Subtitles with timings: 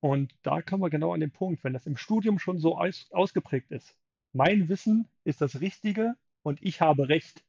[0.00, 3.10] Und da kommen wir genau an den Punkt, wenn das im Studium schon so aus
[3.12, 3.96] ausgeprägt ist.
[4.32, 7.44] Mein Wissen ist das Richtige und ich habe Recht.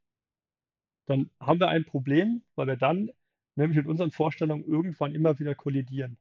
[1.05, 3.11] Dann haben wir ein Problem, weil wir dann
[3.55, 6.17] nämlich mit unseren Vorstellungen irgendwann immer wieder kollidieren.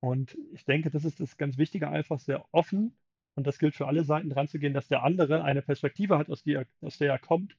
[0.00, 2.96] Und ich denke, das ist das ganz Wichtige, einfach sehr offen,
[3.36, 6.30] und das gilt für alle Seiten, dran zu gehen, dass der andere eine Perspektive hat,
[6.30, 7.56] aus der er, aus der er kommt,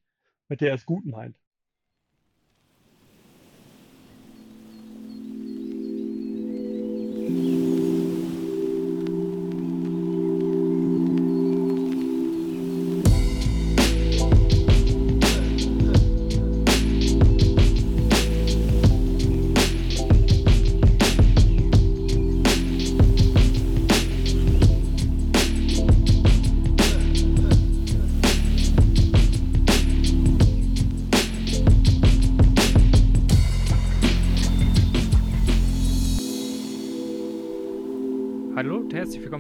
[0.50, 1.40] mit der er es gut meint.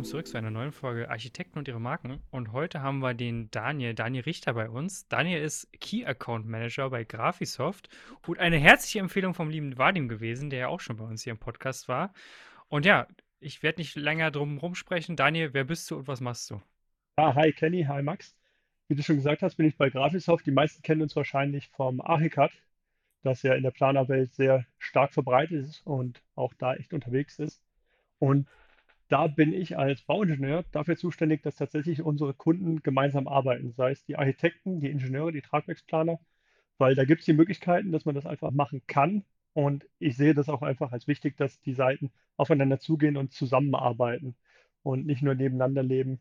[0.08, 2.22] Zurück zu einer neuen Folge Architekten und ihre Marken.
[2.32, 5.06] Und heute haben wir den Daniel, Daniel Richter bei uns.
[5.10, 7.90] Daniel ist Key Account Manager bei Graphisoft
[8.26, 11.32] und eine herzliche Empfehlung vom lieben Vadim gewesen, der ja auch schon bei uns hier
[11.32, 12.14] im Podcast war.
[12.70, 13.06] Und ja,
[13.42, 15.18] ich werde nicht länger drum rumsprechen.
[15.18, 16.62] Daniel, wer bist du und was machst du?
[17.18, 18.34] Ah, hi Kenny, hi Max.
[18.88, 20.46] Wie du schon gesagt hast, bin ich bei Graphisoft.
[20.46, 22.52] Die meisten kennen uns wahrscheinlich vom Archicad,
[23.24, 27.62] das ja in der Planerwelt sehr stark verbreitet ist und auch da echt unterwegs ist.
[28.20, 28.48] Und
[29.10, 34.04] da bin ich als Bauingenieur dafür zuständig, dass tatsächlich unsere Kunden gemeinsam arbeiten, sei es
[34.06, 36.20] die Architekten, die Ingenieure, die Tragwerksplaner,
[36.78, 39.24] weil da gibt es die Möglichkeiten, dass man das einfach machen kann.
[39.54, 44.36] Und ich sehe das auch einfach als wichtig, dass die Seiten aufeinander zugehen und zusammenarbeiten
[44.84, 46.20] und nicht nur nebeneinander leben.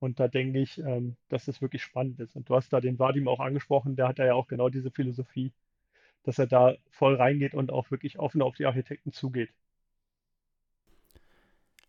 [0.00, 2.36] Und da denke ich, ähm, dass das wirklich spannend ist.
[2.36, 5.52] Und du hast da den Vadim auch angesprochen, der hat ja auch genau diese Philosophie,
[6.24, 9.50] dass er da voll reingeht und auch wirklich offen auf die Architekten zugeht.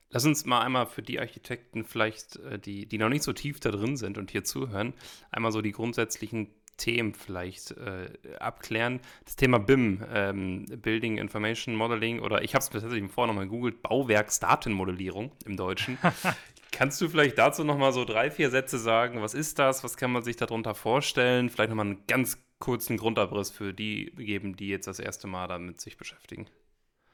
[0.09, 3.59] Lass uns mal einmal für die Architekten vielleicht, äh, die, die noch nicht so tief
[3.59, 4.93] da drin sind und hier zuhören,
[5.31, 8.99] einmal so die grundsätzlichen Themen vielleicht äh, abklären.
[9.23, 13.81] Das Thema BIM, ähm, Building Information Modeling, oder ich habe es tatsächlich vorher nochmal gegoogelt,
[13.81, 15.97] Bauwerksdatenmodellierung im Deutschen.
[16.71, 19.21] Kannst du vielleicht dazu nochmal so drei, vier Sätze sagen?
[19.21, 19.83] Was ist das?
[19.83, 21.49] Was kann man sich darunter vorstellen?
[21.49, 25.79] Vielleicht nochmal einen ganz kurzen Grundabriss für die geben, die jetzt das erste Mal damit
[25.79, 26.47] sich beschäftigen.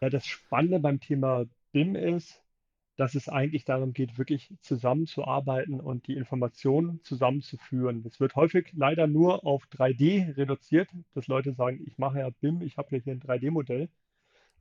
[0.01, 2.40] Ja, das Spannende beim Thema BIM ist,
[3.01, 8.05] dass es eigentlich darum geht, wirklich zusammenzuarbeiten und die Informationen zusammenzuführen.
[8.05, 12.61] Es wird häufig leider nur auf 3D reduziert, dass Leute sagen, ich mache ja BIM,
[12.61, 13.89] ich habe ja hier ein 3D-Modell.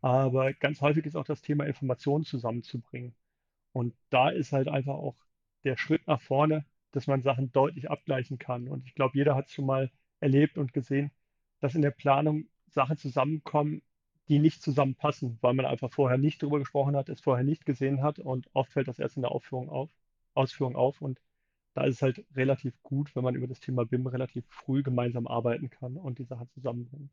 [0.01, 3.15] Aber ganz häufig ist auch das Thema Informationen zusammenzubringen.
[3.73, 5.17] Und da ist halt einfach auch
[5.65, 8.69] der Schritt nach vorne, dass man Sachen deutlich abgleichen kann.
[8.69, 9.91] Und ich glaube, jeder hat es schon mal
[10.21, 11.11] erlebt und gesehen,
[11.61, 13.83] dass in der Planung Sachen zusammenkommen,
[14.31, 18.03] die nicht zusammenpassen, weil man einfach vorher nicht drüber gesprochen hat, es vorher nicht gesehen
[18.03, 19.91] hat und oft fällt das erst in der Aufführung auf,
[20.35, 21.21] Ausführung auf und
[21.75, 25.27] da ist es halt relativ gut, wenn man über das Thema BIM relativ früh gemeinsam
[25.27, 27.13] arbeiten kann und die Sachen zusammenbringt.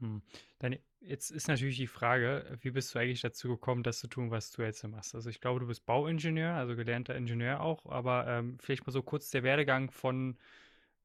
[0.00, 0.20] Hm.
[0.58, 4.30] Dann jetzt ist natürlich die Frage, wie bist du eigentlich dazu gekommen, das zu tun,
[4.30, 5.14] was du jetzt machst?
[5.14, 9.02] Also ich glaube, du bist Bauingenieur, also gelernter Ingenieur auch, aber ähm, vielleicht mal so
[9.02, 10.36] kurz der Werdegang von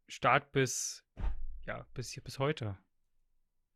[0.10, 1.06] Start bis
[1.66, 2.78] ja bis hier bis heute.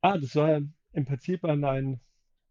[0.01, 0.61] Ah, das war
[0.95, 1.99] im Prinzip an ein,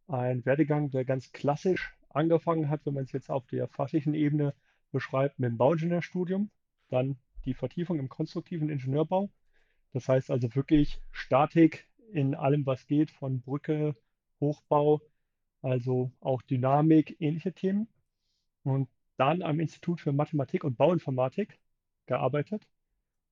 [0.07, 4.55] ein Werdegang, der ganz klassisch angefangen hat, wenn man es jetzt auf der fachlichen Ebene
[4.93, 6.51] beschreibt, mit dem Bauingenieurstudium,
[6.89, 7.17] dann
[7.47, 9.31] die Vertiefung im konstruktiven Ingenieurbau.
[9.93, 13.97] Das heißt also wirklich Statik in allem, was geht, von Brücke,
[14.41, 15.01] Hochbau,
[15.63, 17.89] also auch Dynamik, ähnliche Themen.
[18.63, 21.59] Und dann am Institut für Mathematik und Bauinformatik
[22.07, 22.67] gearbeitet.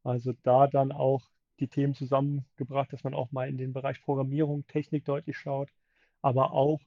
[0.04, 1.22] Also da dann auch
[1.62, 5.70] die Themen zusammengebracht, dass man auch mal in den Bereich Programmierung, Technik deutlich schaut,
[6.20, 6.80] aber auch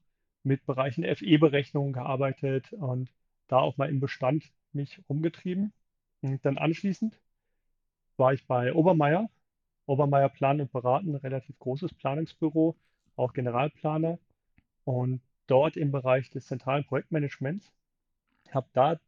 [0.44, 3.10] mit Bereichen FE-Berechnungen gearbeitet und
[3.48, 5.72] da auch mal im Bestand mich umgetrieben.
[6.22, 7.18] Und dann anschließend
[8.18, 9.30] war ich bei Obermeier,
[9.86, 12.76] Obermeier Plan und Beraten, relativ großes Planungsbüro,
[13.16, 14.20] auch Generalplaner
[14.84, 17.72] und dort im Bereich des zentralen Projektmanagements.
[18.52, 19.00] Habe da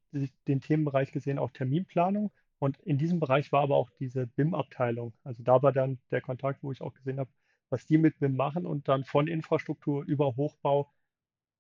[0.48, 5.14] den Themenbereich gesehen, auch Terminplanung, und in diesem Bereich war aber auch diese BIM-Abteilung.
[5.24, 7.30] Also da war dann der Kontakt, wo ich auch gesehen habe,
[7.70, 10.92] was die mit BIM machen und dann von Infrastruktur über Hochbau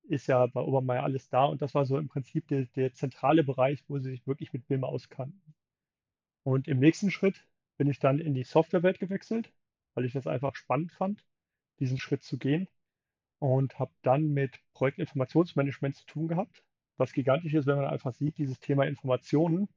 [0.03, 3.43] ist ja bei Obermeier alles da und das war so im Prinzip der, der zentrale
[3.43, 5.53] Bereich, wo sie sich wirklich mit BIM auskannten.
[6.43, 7.45] Und im nächsten Schritt
[7.77, 9.51] bin ich dann in die Softwarewelt gewechselt,
[9.93, 11.25] weil ich das einfach spannend fand,
[11.79, 12.67] diesen Schritt zu gehen
[13.39, 16.63] und habe dann mit Projektinformationsmanagement zu tun gehabt,
[16.97, 19.69] was gigantisch ist, wenn man einfach sieht, dieses Thema Informationen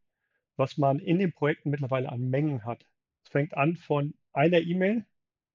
[0.60, 2.86] was man in den Projekten mittlerweile an Mengen hat.
[3.24, 5.06] Es fängt an von einer E-Mail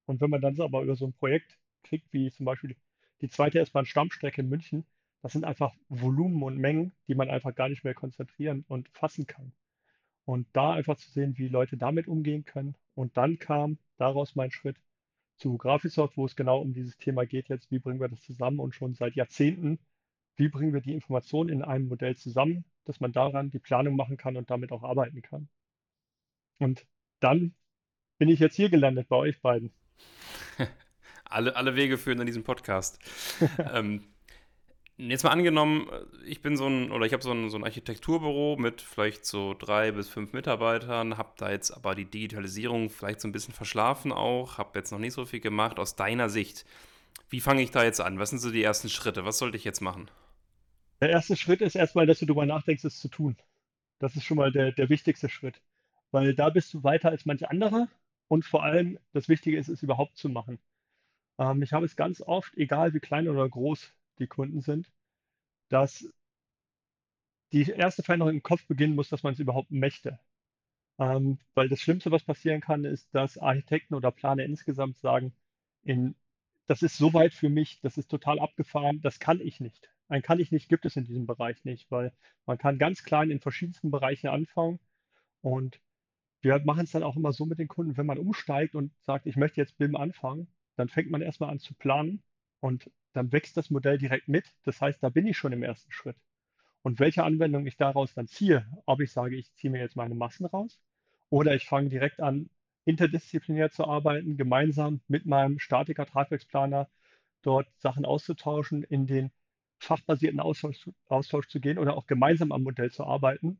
[0.07, 2.75] und wenn man dann aber über so ein Projekt kriegt, wie zum Beispiel
[3.21, 4.83] die zweite S-Bahn-Stammstrecke in München,
[5.21, 9.27] das sind einfach Volumen und Mengen, die man einfach gar nicht mehr konzentrieren und fassen
[9.27, 9.53] kann.
[10.25, 12.75] Und da einfach zu sehen, wie Leute damit umgehen können.
[12.95, 14.77] Und dann kam daraus mein Schritt
[15.37, 18.59] zu Graphisoft, wo es genau um dieses Thema geht jetzt, wie bringen wir das zusammen
[18.59, 19.77] und schon seit Jahrzehnten,
[20.35, 24.17] wie bringen wir die Informationen in einem Modell zusammen, dass man daran die Planung machen
[24.17, 25.49] kann und damit auch arbeiten kann.
[26.59, 26.85] Und
[27.19, 27.55] dann
[28.17, 29.73] bin ich jetzt hier gelandet bei euch beiden.
[31.25, 32.99] alle, alle Wege führen an diesem Podcast.
[33.73, 34.03] ähm,
[34.97, 35.89] Jetzt mal angenommen,
[36.25, 39.53] ich bin so ein, oder ich habe so ein, so ein Architekturbüro mit vielleicht so
[39.53, 44.13] drei bis fünf Mitarbeitern, habe da jetzt aber die Digitalisierung vielleicht so ein bisschen verschlafen
[44.13, 45.79] auch, habe jetzt noch nicht so viel gemacht.
[45.79, 46.65] Aus deiner Sicht,
[47.29, 48.19] wie fange ich da jetzt an?
[48.19, 49.25] Was sind so die ersten Schritte?
[49.25, 50.09] Was sollte ich jetzt machen?
[51.05, 53.37] Der erste Schritt ist erstmal, dass du darüber nachdenkst, es zu tun.
[53.99, 55.61] Das ist schon mal der, der wichtigste Schritt.
[56.09, 57.89] Weil da bist du weiter als manche andere
[58.27, 60.57] und vor allem das Wichtige ist, es überhaupt zu machen.
[61.37, 64.91] Ähm, ich habe es ganz oft, egal wie klein oder groß die Kunden sind,
[65.69, 66.07] dass
[67.51, 70.19] die erste Veränderung im Kopf beginnen muss, dass man es überhaupt möchte.
[70.99, 75.33] Ähm, weil das Schlimmste, was passieren kann, ist, dass Architekten oder Planer insgesamt sagen,
[75.83, 76.15] in,
[76.67, 79.89] das ist so weit für mich, das ist total abgefahren, das kann ich nicht.
[80.07, 82.13] Ein kann ich nicht gibt es in diesem Bereich nicht, weil
[82.45, 84.79] man kann ganz klein in verschiedensten Bereichen anfangen
[85.41, 85.79] und
[86.41, 89.25] wir machen es dann auch immer so mit den Kunden, wenn man umsteigt und sagt,
[89.25, 92.21] ich möchte jetzt BIM anfangen, dann fängt man erstmal an zu planen
[92.59, 94.45] und dann wächst das Modell direkt mit.
[94.63, 96.17] Das heißt, da bin ich schon im ersten Schritt.
[96.83, 100.13] Und welche Anwendung ich daraus dann ziehe, ob ich sage, ich ziehe mir jetzt meine
[100.13, 100.79] Massen raus
[101.29, 102.49] oder ich fange direkt an,
[102.85, 106.89] interdisziplinär zu arbeiten, gemeinsam mit meinem Statiker, Tragwerksplaner
[107.41, 109.31] dort Sachen auszutauschen, in den
[109.79, 113.59] fachbasierten Austausch, Austausch zu gehen oder auch gemeinsam am Modell zu arbeiten.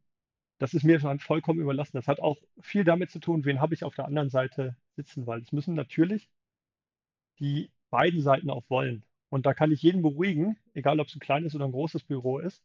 [0.59, 1.97] Das ist mir schon vollkommen überlassen.
[1.97, 5.27] Das hat auch viel damit zu tun, wen habe ich auf der anderen Seite sitzen,
[5.27, 6.29] weil es müssen natürlich
[7.39, 9.03] die beiden Seiten auch wollen.
[9.29, 12.39] Und da kann ich jeden beruhigen, egal ob es ein kleines oder ein großes Büro
[12.39, 12.63] ist.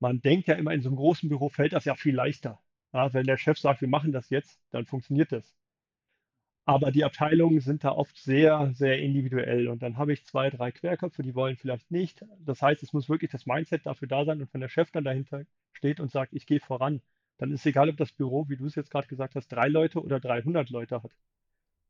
[0.00, 2.60] Man denkt ja immer, in so einem großen Büro fällt das ja viel leichter.
[2.92, 5.54] Ja, wenn der Chef sagt, wir machen das jetzt, dann funktioniert das.
[6.68, 9.68] Aber die Abteilungen sind da oft sehr, sehr individuell.
[9.68, 12.24] Und dann habe ich zwei, drei Querköpfe, die wollen vielleicht nicht.
[12.40, 14.42] Das heißt, es muss wirklich das Mindset dafür da sein.
[14.42, 17.00] Und wenn der Chef dann dahinter steht und sagt, ich gehe voran,
[17.38, 20.02] dann ist egal, ob das Büro, wie du es jetzt gerade gesagt hast, drei Leute
[20.02, 21.12] oder 300 Leute hat.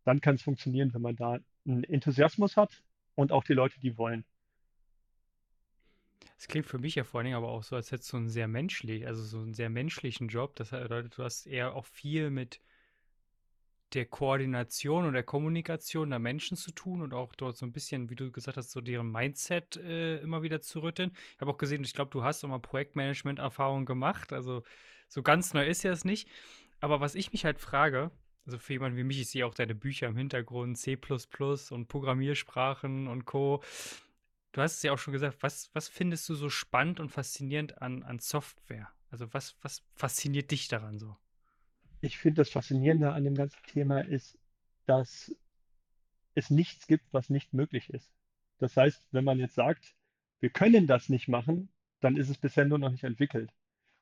[0.04, 2.82] Dann kann es funktionieren, wenn man da einen Enthusiasmus hat
[3.14, 4.26] und auch die Leute, die wollen.
[6.36, 8.28] Es klingt für mich ja vor allen Dingen aber auch so, als hättest du einen
[8.28, 10.54] sehr menschlich, also so einen sehr menschlichen Job.
[10.56, 12.60] Das bedeutet, du hast eher auch viel mit
[13.94, 18.10] der Koordination und der Kommunikation der Menschen zu tun und auch dort so ein bisschen,
[18.10, 21.12] wie du gesagt hast, so deren Mindset äh, immer wieder zu rütteln.
[21.34, 24.32] Ich habe auch gesehen, ich glaube, du hast auch mal Projektmanagement-Erfahrung gemacht.
[24.32, 24.62] Also
[25.08, 26.28] so ganz neu ist ja es nicht.
[26.80, 28.10] Aber was ich mich halt frage,
[28.44, 30.98] also für jemanden wie mich, ich sehe auch deine Bücher im Hintergrund, C
[31.70, 33.62] und Programmiersprachen und Co.
[34.52, 37.82] Du hast es ja auch schon gesagt, was, was findest du so spannend und faszinierend
[37.82, 38.88] an, an Software?
[39.10, 41.16] Also was, was fasziniert dich daran so?
[42.06, 44.38] Ich finde das Faszinierende an dem ganzen Thema ist,
[44.86, 45.34] dass
[46.36, 48.14] es nichts gibt, was nicht möglich ist.
[48.58, 49.96] Das heißt, wenn man jetzt sagt,
[50.38, 51.68] wir können das nicht machen,
[51.98, 53.52] dann ist es bisher nur noch nicht entwickelt.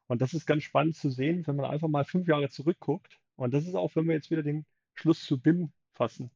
[0.07, 3.55] Und das ist ganz spannend zu sehen, wenn man einfach mal fünf Jahre zurückguckt und
[3.55, 6.31] das ist auch, wenn wir jetzt wieder den Schluss zu BIM fassen.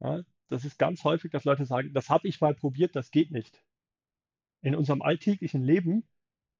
[0.00, 3.30] Ja, das ist ganz häufig, dass Leute sagen, das habe ich mal probiert, das geht
[3.30, 3.64] nicht.
[4.60, 6.06] In unserem alltäglichen Leben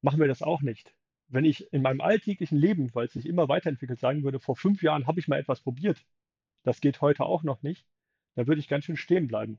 [0.00, 0.94] machen wir das auch nicht.
[1.28, 4.82] Wenn ich in meinem alltäglichen Leben, weil es sich immer weiterentwickelt, sagen würde, vor fünf
[4.82, 6.04] Jahren habe ich mal etwas probiert,
[6.62, 7.86] das geht heute auch noch nicht,
[8.34, 9.58] dann würde ich ganz schön stehen bleiben.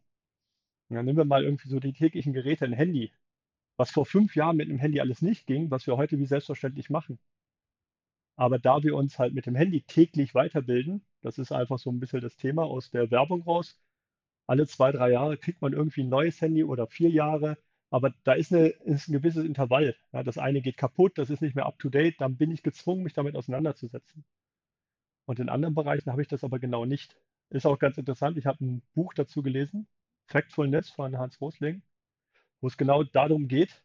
[0.90, 3.12] Und dann nehmen wir mal irgendwie so die täglichen Geräte, ein Handy.
[3.78, 6.90] Was vor fünf Jahren mit einem Handy alles nicht ging, was wir heute wie selbstverständlich
[6.90, 7.20] machen.
[8.36, 12.00] Aber da wir uns halt mit dem Handy täglich weiterbilden, das ist einfach so ein
[12.00, 13.80] bisschen das Thema aus der Werbung raus.
[14.48, 17.58] Alle zwei, drei Jahre kriegt man irgendwie ein neues Handy oder vier Jahre.
[17.90, 19.96] Aber da ist, eine, ist ein gewisses Intervall.
[20.12, 23.14] Ja, das eine geht kaputt, das ist nicht mehr up-to-date, dann bin ich gezwungen, mich
[23.14, 24.26] damit auseinanderzusetzen.
[25.26, 27.16] Und in anderen Bereichen habe ich das aber genau nicht.
[27.50, 29.88] Ist auch ganz interessant, ich habe ein Buch dazu gelesen,
[30.26, 31.82] Factfulness von Hans Rosling,
[32.62, 33.84] wo es genau darum geht.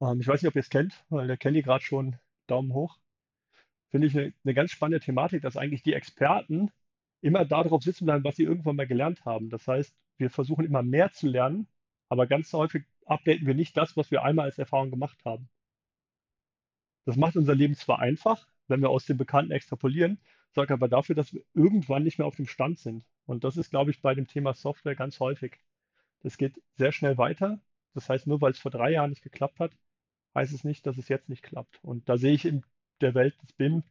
[0.00, 2.98] Ähm, ich weiß nicht, ob ihr es kennt, weil der Kelly gerade schon Daumen hoch
[3.90, 6.70] finde ich eine, eine ganz spannende Thematik, dass eigentlich die Experten
[7.20, 9.50] immer darauf sitzen bleiben, was sie irgendwann mal gelernt haben.
[9.50, 11.66] Das heißt, wir versuchen immer mehr zu lernen,
[12.08, 15.48] aber ganz häufig updaten wir nicht das, was wir einmal als Erfahrung gemacht haben.
[17.04, 20.18] Das macht unser Leben zwar einfach, wenn wir aus dem Bekannten extrapolieren,
[20.50, 23.04] sorgt aber dafür, dass wir irgendwann nicht mehr auf dem Stand sind.
[23.26, 25.58] Und das ist, glaube ich, bei dem Thema Software ganz häufig.
[26.20, 27.60] Das geht sehr schnell weiter.
[27.94, 29.72] Das heißt, nur weil es vor drei Jahren nicht geklappt hat,
[30.34, 31.82] heißt es nicht, dass es jetzt nicht klappt.
[31.82, 32.62] Und da sehe ich im
[33.00, 33.84] der Welt des BIM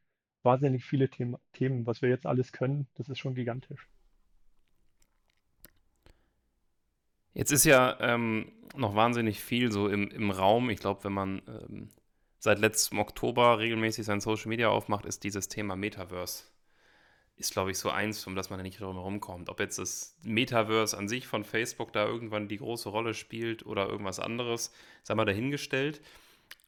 [0.44, 1.86] wahnsinnig viele Themen.
[1.86, 3.88] Was wir jetzt alles können, das ist schon gigantisch.
[7.38, 10.72] Jetzt ist ja ähm, noch wahnsinnig viel so im, im Raum.
[10.72, 11.90] Ich glaube, wenn man ähm,
[12.40, 16.46] seit letztem Oktober regelmäßig sein Social Media aufmacht, ist dieses Thema Metaverse.
[17.36, 19.50] Ist, glaube ich, so eins, um das man nicht drum herum kommt.
[19.50, 23.88] Ob jetzt das Metaverse an sich von Facebook da irgendwann die große Rolle spielt oder
[23.88, 26.02] irgendwas anderes, sei mal dahingestellt.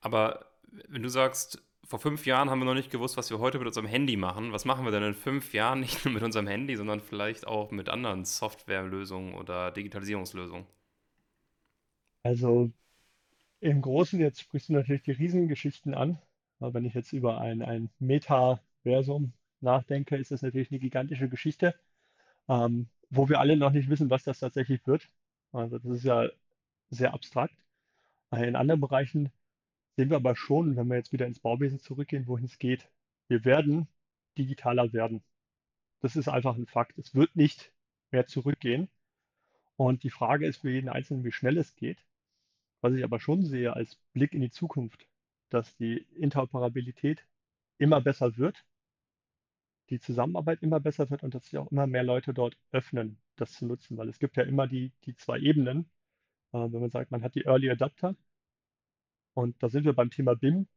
[0.01, 0.51] Aber
[0.87, 3.65] wenn du sagst, vor fünf Jahren haben wir noch nicht gewusst, was wir heute mit
[3.65, 4.51] unserem Handy machen.
[4.53, 7.71] Was machen wir denn in fünf Jahren nicht nur mit unserem Handy, sondern vielleicht auch
[7.71, 10.67] mit anderen Softwarelösungen oder Digitalisierungslösungen?
[12.21, 12.71] Also
[13.59, 16.19] im Großen, jetzt sprichst du natürlich die Riesengeschichten an.
[16.59, 21.73] Aber wenn ich jetzt über ein, ein Metaversum nachdenke, ist das natürlich eine gigantische Geschichte,
[22.47, 25.09] ähm, wo wir alle noch nicht wissen, was das tatsächlich wird.
[25.53, 26.29] Also das ist ja
[26.91, 27.55] sehr abstrakt.
[28.31, 29.31] In anderen Bereichen
[29.97, 32.89] sehen wir aber schon, wenn wir jetzt wieder ins Bauwesen zurückgehen, wohin es geht.
[33.27, 33.87] Wir werden
[34.37, 35.23] digitaler werden.
[36.01, 36.97] Das ist einfach ein Fakt.
[36.97, 37.71] Es wird nicht
[38.11, 38.89] mehr zurückgehen.
[39.75, 42.03] Und die Frage ist für jeden Einzelnen, wie schnell es geht.
[42.81, 45.07] Was ich aber schon sehe als Blick in die Zukunft,
[45.49, 47.25] dass die Interoperabilität
[47.77, 48.65] immer besser wird,
[49.89, 53.53] die Zusammenarbeit immer besser wird und dass sich auch immer mehr Leute dort öffnen, das
[53.53, 53.97] zu nutzen.
[53.97, 55.89] Weil es gibt ja immer die, die zwei Ebenen.
[56.53, 58.15] Äh, wenn man sagt, man hat die Early Adapter,
[59.39, 60.67] und da sind wir beim Thema BIM.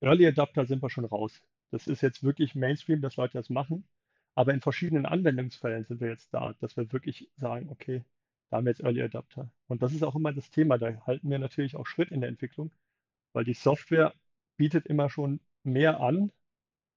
[0.00, 1.40] Early Adapter sind wir schon raus.
[1.70, 3.86] Das ist jetzt wirklich Mainstream, dass Leute das machen.
[4.34, 8.04] Aber in verschiedenen Anwendungsfällen sind wir jetzt da, dass wir wirklich sagen, okay,
[8.50, 9.50] da haben wir jetzt Early Adapter.
[9.68, 10.78] Und das ist auch immer das Thema.
[10.78, 12.70] Da halten wir natürlich auch Schritt in der Entwicklung,
[13.32, 14.14] weil die Software
[14.56, 16.32] bietet immer schon mehr an,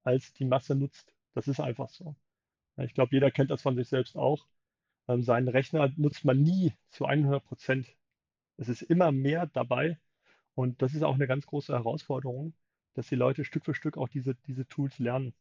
[0.04, 1.14] als die Masse nutzt.
[1.34, 2.16] Das ist einfach so.
[2.78, 4.48] Ich glaube, jeder kennt das von sich selbst auch.
[5.08, 7.88] Ähm, seinen Rechner nutzt man nie zu 100 Prozent.
[8.58, 9.98] Es ist immer mehr dabei,
[10.60, 12.54] und das ist auch eine ganz große Herausforderung,
[12.94, 15.34] dass die Leute Stück für Stück auch diese, diese Tools lernen.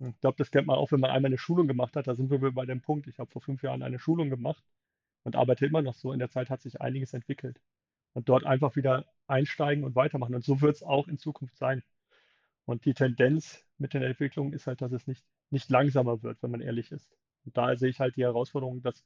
[0.00, 2.08] Ich glaube, das kennt man auch, wenn man einmal eine Schulung gemacht hat.
[2.08, 3.06] Da sind wir bei dem Punkt.
[3.06, 4.64] Ich habe vor fünf Jahren eine Schulung gemacht
[5.22, 6.12] und arbeite immer noch so.
[6.12, 7.60] In der Zeit hat sich einiges entwickelt.
[8.14, 10.34] Und dort einfach wieder einsteigen und weitermachen.
[10.34, 11.84] Und so wird es auch in Zukunft sein.
[12.64, 16.50] Und die Tendenz mit den Entwicklungen ist halt, dass es nicht, nicht langsamer wird, wenn
[16.50, 17.08] man ehrlich ist.
[17.44, 19.04] Und da sehe ich halt die Herausforderung, dass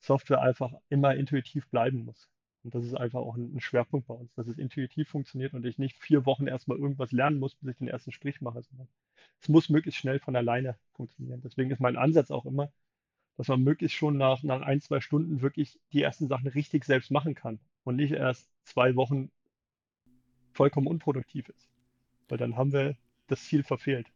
[0.00, 2.28] Software einfach immer intuitiv bleiben muss.
[2.66, 5.78] Und das ist einfach auch ein, Schwerpunkt bei uns, dass es intuitiv funktioniert und ich
[5.78, 8.88] nicht vier Wochen erstmal irgendwas lernen muss, bis ich den ersten Strich mache, sondern
[9.40, 11.40] es muss möglichst schnell von alleine funktionieren.
[11.44, 12.72] Deswegen ist mein Ansatz auch immer,
[13.36, 17.12] dass man möglichst schon nach, nach ein, zwei Stunden wirklich die ersten Sachen richtig selbst
[17.12, 19.30] machen kann und nicht erst zwei Wochen
[20.52, 21.68] vollkommen unproduktiv ist.
[22.28, 22.96] Weil dann haben wir
[23.28, 24.10] das Ziel verfehlt.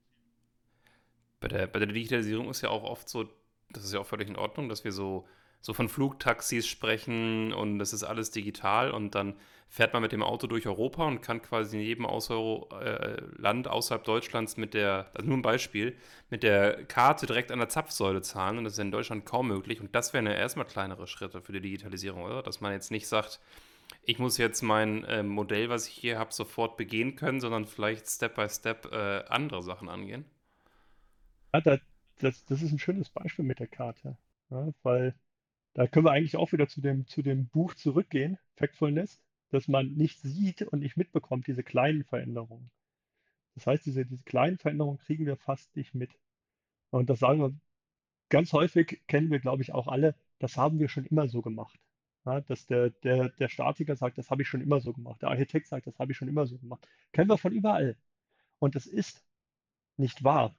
[1.38, 3.28] Bei der, bei der Digitalisierung ist ja auch oft so,
[3.68, 5.28] das ist ja auch völlig in Ordnung, dass wir so
[5.60, 9.34] so von Flugtaxis sprechen und das ist alles digital und dann
[9.68, 12.34] fährt man mit dem Auto durch Europa und kann quasi in jedem Außer
[12.82, 15.96] äh, Land außerhalb Deutschlands mit der, also nur ein Beispiel,
[16.28, 19.80] mit der Karte direkt an der Zapfsäule zahlen und das ist in Deutschland kaum möglich
[19.80, 22.42] und das wären ja erstmal kleinere Schritte für die Digitalisierung, oder?
[22.42, 23.40] Dass man jetzt nicht sagt,
[24.02, 28.08] ich muss jetzt mein äh, Modell, was ich hier habe, sofort begehen können, sondern vielleicht
[28.08, 30.24] Step by Step äh, andere Sachen angehen.
[31.52, 31.80] Ja, das,
[32.18, 34.16] das, das ist ein schönes Beispiel mit der Karte,
[34.50, 35.14] ja, weil
[35.74, 39.92] da können wir eigentlich auch wieder zu dem, zu dem Buch zurückgehen, Factfulness, dass man
[39.94, 42.70] nicht sieht und nicht mitbekommt, diese kleinen Veränderungen.
[43.54, 46.10] Das heißt, diese, diese kleinen Veränderungen kriegen wir fast nicht mit.
[46.90, 47.54] Und das sagen wir
[48.28, 51.78] ganz häufig, kennen wir, glaube ich, auch alle, das haben wir schon immer so gemacht.
[52.26, 55.22] Ja, dass der, der, der Statiker sagt, das habe ich schon immer so gemacht.
[55.22, 56.86] Der Architekt sagt, das habe ich schon immer so gemacht.
[57.12, 57.96] Kennen wir von überall.
[58.58, 59.24] Und das ist
[59.96, 60.54] nicht wahr.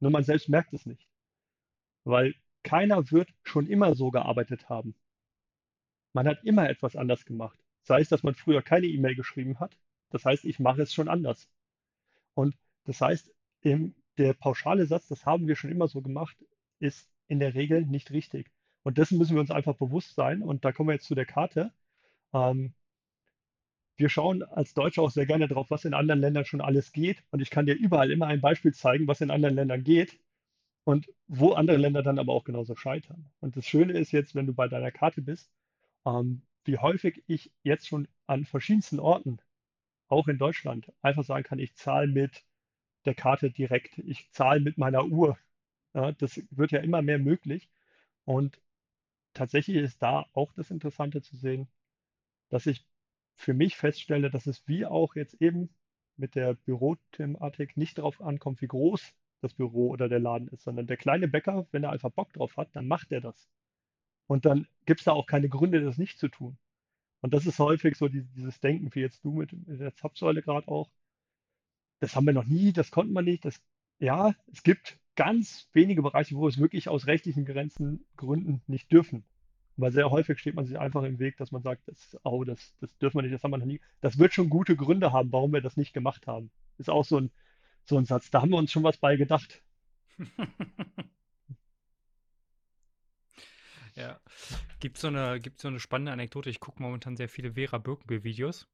[0.00, 1.08] Nur man selbst merkt es nicht.
[2.04, 2.34] Weil
[2.64, 4.94] keiner wird schon immer so gearbeitet haben.
[6.12, 7.58] Man hat immer etwas anders gemacht.
[7.82, 9.76] Sei es, dass man früher keine E-Mail geschrieben hat.
[10.10, 11.48] Das heißt, ich mache es schon anders.
[12.34, 13.32] Und das heißt,
[13.64, 16.36] der pauschale Satz, das haben wir schon immer so gemacht,
[16.80, 18.50] ist in der Regel nicht richtig.
[18.82, 20.42] Und dessen müssen wir uns einfach bewusst sein.
[20.42, 21.72] Und da kommen wir jetzt zu der Karte.
[22.32, 22.74] Ähm,
[23.96, 27.22] wir schauen als Deutsche auch sehr gerne drauf, was in anderen Ländern schon alles geht.
[27.30, 30.18] Und ich kann dir überall immer ein Beispiel zeigen, was in anderen Ländern geht
[30.84, 33.30] und wo andere Länder dann aber auch genauso scheitern.
[33.40, 35.50] Und das Schöne ist jetzt, wenn du bei deiner Karte bist,
[36.06, 39.38] ähm, wie häufig ich jetzt schon an verschiedensten Orten,
[40.08, 42.44] auch in Deutschland, einfach sagen kann, ich zahle mit
[43.06, 45.38] der Karte direkt, ich zahle mit meiner Uhr.
[45.94, 47.70] Ja, das wird ja immer mehr möglich.
[48.24, 48.60] Und
[49.34, 51.68] tatsächlich ist da auch das Interessante zu sehen,
[52.50, 52.86] dass ich
[53.36, 55.70] für mich feststelle, dass es wie auch jetzt eben
[56.16, 59.12] mit der Bürothematik nicht darauf ankommt, wie groß
[59.44, 62.56] das Büro oder der Laden ist, sondern der kleine Bäcker, wenn er einfach Bock drauf
[62.56, 63.48] hat, dann macht er das.
[64.26, 66.56] Und dann gibt es da auch keine Gründe, das nicht zu tun.
[67.20, 70.68] Und das ist häufig so dieses Denken, wie jetzt du mit, mit der Zapfsäule gerade
[70.68, 70.90] auch.
[72.00, 73.44] Das haben wir noch nie, das konnten wir nicht.
[73.44, 73.62] Das,
[73.98, 79.24] ja, es gibt ganz wenige Bereiche, wo es wirklich aus rechtlichen Grenzen Gründen nicht dürfen.
[79.76, 82.74] Weil sehr häufig steht man sich einfach im Weg, dass man sagt, das, oh, das,
[82.80, 83.80] das dürfen wir nicht, das haben wir noch nie.
[84.00, 86.50] Das wird schon gute Gründe haben, warum wir das nicht gemacht haben.
[86.78, 87.30] Ist auch so ein,
[87.86, 88.30] so ein Satz.
[88.30, 89.62] Da haben wir uns schon was bei gedacht.
[93.96, 94.20] Ja.
[94.80, 96.50] Gibt so eine, so eine spannende Anekdote.
[96.50, 98.66] Ich gucke momentan sehr viele Vera Birkenbill-Videos.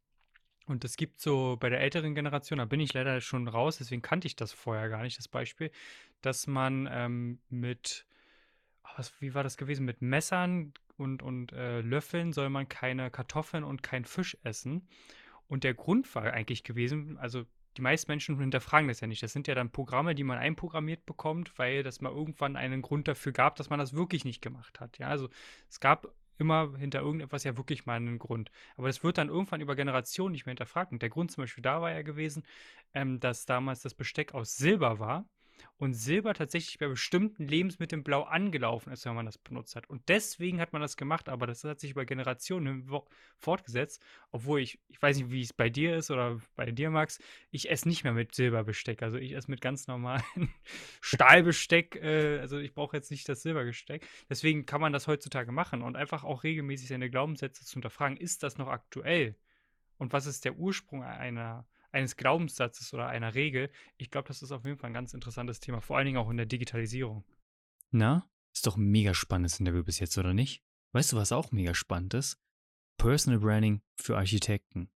[0.66, 4.02] Und es gibt so bei der älteren Generation, da bin ich leider schon raus, deswegen
[4.02, 5.72] kannte ich das vorher gar nicht, das Beispiel,
[6.20, 8.06] dass man ähm, mit,
[8.84, 13.10] ah, was, wie war das gewesen, mit Messern und, und äh, Löffeln soll man keine
[13.10, 14.86] Kartoffeln und kein Fisch essen.
[15.48, 17.46] Und der Grund war eigentlich gewesen, also
[17.80, 19.22] die meisten Menschen hinterfragen das ja nicht.
[19.22, 23.08] Das sind ja dann Programme, die man einprogrammiert bekommt, weil das mal irgendwann einen Grund
[23.08, 24.98] dafür gab, dass man das wirklich nicht gemacht hat.
[24.98, 25.30] Ja, also
[25.70, 28.50] es gab immer hinter irgendetwas ja wirklich mal einen Grund.
[28.76, 30.92] Aber das wird dann irgendwann über Generationen nicht mehr hinterfragt.
[30.92, 32.44] Und der Grund zum Beispiel da war ja gewesen,
[32.92, 35.24] ähm, dass damals das Besteck aus Silber war
[35.76, 39.88] und Silber tatsächlich bei bestimmten Lebensmitteln blau angelaufen ist, wenn man das benutzt hat.
[39.88, 42.90] Und deswegen hat man das gemacht, aber das hat sich über Generationen
[43.38, 44.02] fortgesetzt.
[44.30, 47.18] Obwohl ich, ich weiß nicht, wie es bei dir ist oder bei dir, Max,
[47.50, 49.02] ich esse nicht mehr mit Silberbesteck.
[49.02, 50.22] Also ich esse mit ganz normalen
[51.00, 51.96] Stahlbesteck.
[51.96, 54.06] Äh, also ich brauche jetzt nicht das Silbergesteck.
[54.28, 58.16] Deswegen kann man das heutzutage machen und einfach auch regelmäßig seine Glaubenssätze zu hinterfragen.
[58.16, 59.36] Ist das noch aktuell?
[59.98, 63.70] Und was ist der Ursprung einer eines Glaubenssatzes oder einer Regel.
[63.96, 66.30] Ich glaube, das ist auf jeden Fall ein ganz interessantes Thema, vor allen Dingen auch
[66.30, 67.24] in der Digitalisierung.
[67.90, 70.62] Na, ist doch ein mega spannendes Interview bis jetzt, oder nicht?
[70.92, 72.40] Weißt du, was auch mega spannend ist?
[72.98, 74.90] Personal Branding für Architekten.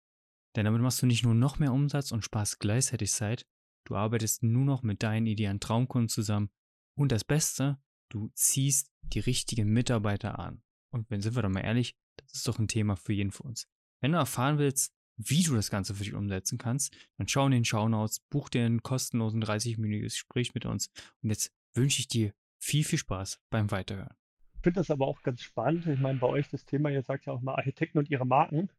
[0.56, 3.46] Denn damit machst du nicht nur noch mehr Umsatz und sparst gleichzeitig Zeit,
[3.86, 6.50] du arbeitest nur noch mit deinen idealen Traumkunden zusammen
[6.96, 10.62] und das Beste, du ziehst die richtigen Mitarbeiter an.
[10.92, 13.48] Und wenn sind wir doch mal ehrlich, das ist doch ein Thema für jeden von
[13.48, 13.68] uns.
[14.02, 17.52] Wenn du erfahren willst, wie du das Ganze für dich umsetzen kannst, dann schau in
[17.52, 20.90] den Shownotes, buch dir einen kostenlosen 30-minütiges Gespräch mit uns.
[21.22, 24.16] Und jetzt wünsche ich dir viel, viel Spaß beim Weiterhören.
[24.56, 25.86] Ich finde das aber auch ganz spannend.
[25.88, 28.70] Ich meine, bei euch das Thema, ihr sagt ja auch mal Architekten und ihre Marken.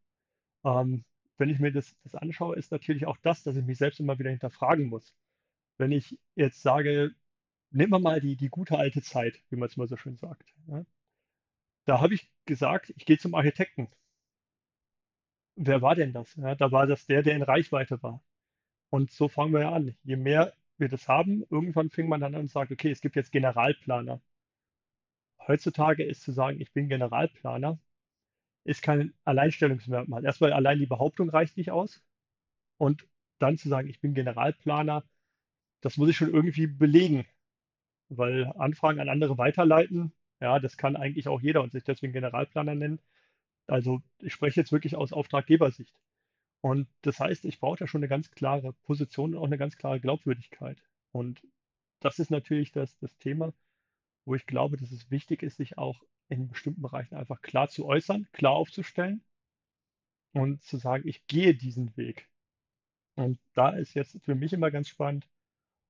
[0.65, 1.05] Ähm,
[1.37, 4.19] wenn ich mir das, das anschaue, ist natürlich auch das, dass ich mich selbst immer
[4.19, 5.15] wieder hinterfragen muss.
[5.77, 7.15] Wenn ich jetzt sage,
[7.71, 10.55] nehmen wir mal die, die gute alte Zeit, wie man es mal so schön sagt.
[10.69, 10.85] Ja?
[11.85, 13.89] Da habe ich gesagt, ich gehe zum Architekten
[15.57, 16.35] wer war denn das?
[16.37, 18.23] Ja, da war das der, der in Reichweite war.
[18.91, 19.97] Und so fangen wir ja an.
[20.05, 23.17] Je mehr wir das haben, irgendwann fing man dann an und sagt, okay, es gibt
[23.17, 24.21] jetzt Generalplaner.
[25.47, 27.79] Heutzutage ist zu sagen, ich bin Generalplaner,
[28.65, 30.25] ist kein Alleinstellungsmerkmal.
[30.25, 32.03] Erstmal allein die Behauptung reicht nicht aus.
[32.79, 33.07] Und
[33.39, 35.05] dann zu sagen, ich bin Generalplaner,
[35.83, 37.27] das muss ich schon irgendwie belegen.
[38.09, 42.75] Weil Anfragen an andere weiterleiten, ja, das kann eigentlich auch jeder und sich deswegen Generalplaner
[42.75, 43.01] nennen.
[43.67, 45.95] Also ich spreche jetzt wirklich aus Auftraggebersicht.
[46.61, 49.77] Und das heißt, ich brauche da schon eine ganz klare Position und auch eine ganz
[49.77, 50.79] klare Glaubwürdigkeit.
[51.13, 51.47] Und
[52.01, 53.53] das ist natürlich das, das Thema,
[54.25, 57.85] wo ich glaube, dass es wichtig ist, sich auch in bestimmten Bereichen einfach klar zu
[57.87, 59.23] äußern, klar aufzustellen
[60.33, 62.29] und zu sagen, ich gehe diesen Weg.
[63.15, 65.29] Und da ist jetzt für mich immer ganz spannend,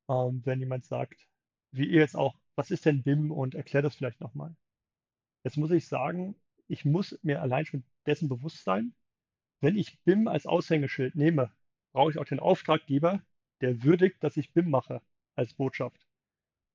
[0.08, 1.26] ähm, wenn jemand sagt,
[1.70, 4.54] wie ihr jetzt auch, was ist denn BIM und erklärt das vielleicht nochmal.
[5.44, 6.36] Jetzt muss ich sagen,
[6.68, 8.94] ich muss mir allein schon dessen bewusst sein,
[9.60, 11.50] wenn ich BIM als Aushängeschild nehme,
[11.92, 13.22] brauche ich auch den Auftraggeber,
[13.60, 15.00] der würdigt, dass ich BIM mache
[15.36, 16.06] als Botschaft.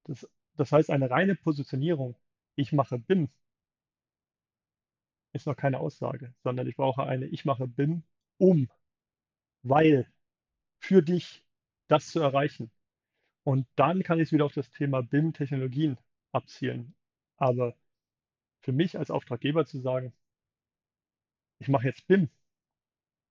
[0.06, 2.16] Das, das heißt, eine reine Positionierung,
[2.56, 3.30] ich mache BIM,
[5.34, 8.04] ist noch keine Aussage, sondern ich brauche eine, ich mache BIM
[8.38, 8.70] um,
[9.64, 10.08] weil,
[10.80, 11.44] für dich,
[11.88, 12.72] das zu erreichen.
[13.44, 15.98] Und dann kann ich es wieder auf das Thema BIM-Technologien
[16.32, 16.96] abzielen.
[17.38, 17.76] Aber
[18.62, 20.14] für mich als Auftraggeber zu sagen,
[21.60, 22.30] ich mache jetzt BIM.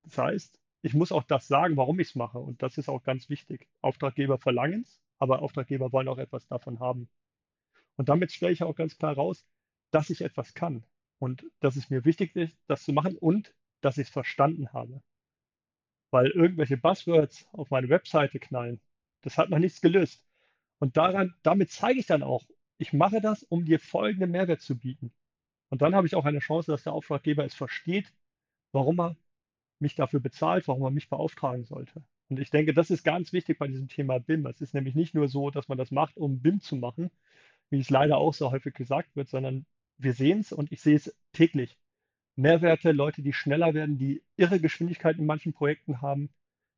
[0.05, 2.39] Das heißt, ich muss auch das sagen, warum ich es mache.
[2.39, 3.69] Und das ist auch ganz wichtig.
[3.81, 7.09] Auftraggeber verlangen es, aber Auftraggeber wollen auch etwas davon haben.
[7.97, 9.45] Und damit stelle ich auch ganz klar raus,
[9.91, 10.85] dass ich etwas kann
[11.19, 15.03] und dass es mir wichtig ist, das zu machen und dass ich es verstanden habe.
[16.11, 18.81] Weil irgendwelche Buzzwords auf meine Webseite knallen,
[19.23, 20.25] das hat noch nichts gelöst.
[20.79, 22.45] Und daran, damit zeige ich dann auch,
[22.79, 25.13] ich mache das, um dir folgenden Mehrwert zu bieten.
[25.69, 28.13] Und dann habe ich auch eine Chance, dass der Auftraggeber es versteht,
[28.73, 29.17] warum er
[29.81, 32.03] mich dafür bezahlt, warum er mich beauftragen sollte.
[32.29, 34.47] Und ich denke, das ist ganz wichtig bei diesem Thema BIM.
[34.47, 37.11] Es ist nämlich nicht nur so, dass man das macht, um BIM zu machen,
[37.71, 39.67] wie es leider auch so häufig gesagt wird, sondern
[39.99, 41.79] wir sehen es und ich sehe es täglich.
[42.37, 46.31] Mehrwerte, Leute, die schneller werden, die irre Geschwindigkeit in manchen Projekten haben,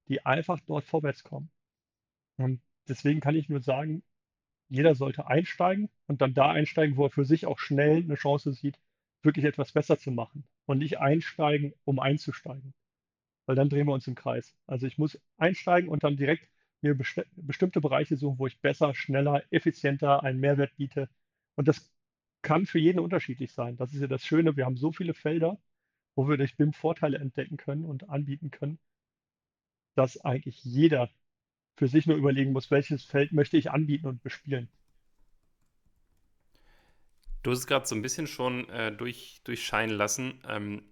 [0.08, 1.50] die einfach dort vorwärts kommen.
[2.38, 4.02] Und deswegen kann ich nur sagen,
[4.70, 8.52] jeder sollte einsteigen und dann da einsteigen, wo er für sich auch schnell eine Chance
[8.52, 8.78] sieht,
[9.22, 12.72] wirklich etwas besser zu machen und nicht einsteigen, um einzusteigen.
[13.46, 14.54] Weil dann drehen wir uns im Kreis.
[14.66, 16.48] Also ich muss einsteigen und dann direkt
[16.83, 21.09] mir besti bestimmte Bereiche suchen, wo ich besser, schneller, effizienter einen Mehrwert biete.
[21.56, 21.92] Und das
[22.42, 23.76] kann für jeden unterschiedlich sein.
[23.76, 24.56] Das ist ja das Schöne.
[24.56, 25.61] Wir haben so viele Felder,
[26.14, 28.78] wo wir durch BIM Vorteile entdecken können und anbieten können,
[29.94, 31.11] dass eigentlich jeder
[31.76, 34.68] für sich nur überlegen muss, welches Feld möchte ich anbieten und bespielen.
[37.42, 40.42] Du hast es gerade so ein bisschen schon äh, durch, durchscheinen lassen.
[40.46, 40.83] Ähm,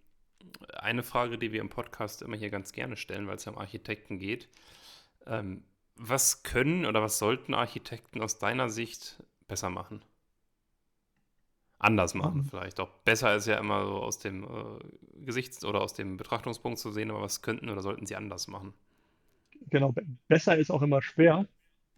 [0.72, 3.58] eine Frage, die wir im Podcast immer hier ganz gerne stellen, weil es ja um
[3.58, 4.48] Architekten geht.
[5.26, 5.62] Ähm,
[5.96, 10.02] was können oder was sollten Architekten aus deiner Sicht besser machen?
[11.80, 12.44] Anders machen, mhm.
[12.44, 12.88] vielleicht auch.
[13.04, 17.10] Besser ist ja immer so aus dem äh, Gesichts- oder aus dem Betrachtungspunkt zu sehen,
[17.10, 18.74] aber was könnten oder sollten sie anders machen?
[19.70, 19.94] Genau,
[20.28, 21.46] besser ist auch immer schwer,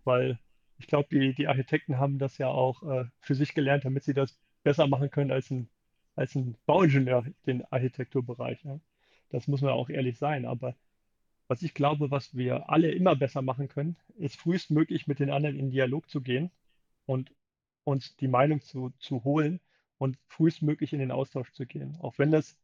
[0.04, 0.38] weil
[0.78, 4.14] ich glaube, die, die Architekten haben das ja auch äh, für sich gelernt, damit sie
[4.14, 5.68] das besser machen können als ein,
[6.16, 8.64] als ein Bauingenieur, den Architekturbereich.
[8.64, 8.80] Ja.
[9.30, 10.46] Das muss man auch ehrlich sein.
[10.46, 10.74] Aber
[11.48, 15.58] was ich glaube, was wir alle immer besser machen können, ist frühestmöglich mit den anderen
[15.58, 16.50] in Dialog zu gehen
[17.06, 17.32] und
[17.84, 19.60] uns die Meinung zu, zu holen
[19.98, 21.96] und frühestmöglich in den Austausch zu gehen.
[22.00, 22.56] Auch wenn das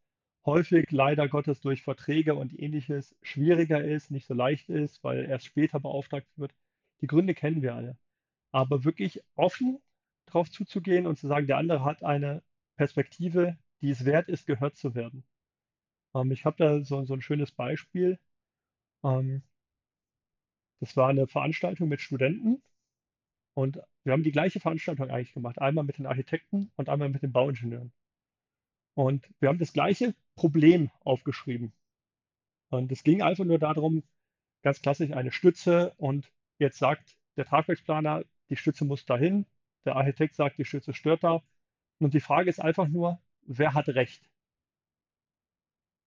[0.47, 5.45] häufig leider Gottes durch Verträge und ähnliches schwieriger ist, nicht so leicht ist, weil erst
[5.45, 6.53] später beauftragt wird.
[7.01, 7.97] Die Gründe kennen wir alle.
[8.51, 9.79] Aber wirklich offen
[10.25, 12.43] drauf zuzugehen und zu sagen, der andere hat eine
[12.77, 15.23] Perspektive, die es wert ist, gehört zu werden.
[16.15, 18.19] Ähm, ich habe da so, so, ein schönes Beispiel.
[19.03, 19.43] Ähm,
[20.79, 22.61] das war eine Veranstaltung mit Studenten
[23.53, 25.59] und wir haben die gleiche Veranstaltung eigentlich gemacht.
[25.59, 27.91] Einmal mit den Architekten und einmal mit den Bauingenieuren.
[28.97, 31.71] Und wir haben das gleiche Problem aufgeschrieben.
[32.69, 34.01] Und es ging einfach nur darum,
[34.63, 39.45] ganz klassisch eine Stütze und jetzt sagt der Tragwerksplaner, die Stütze muss dahin,
[39.85, 41.43] der Architekt sagt, die Stütze stört da.
[41.99, 44.27] Und die Frage ist einfach nur, wer hat recht?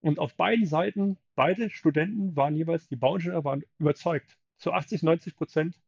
[0.00, 4.36] Und auf beiden Seiten, beide Studenten waren jeweils, die Bauingenieure waren überzeugt.
[4.58, 5.80] Zu 80, 90 Prozent,